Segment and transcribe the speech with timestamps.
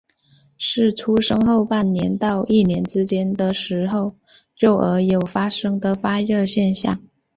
[0.57, 4.15] 是出生后半年到一年之间的时候
[4.57, 7.03] 幼儿有发生的发热现象。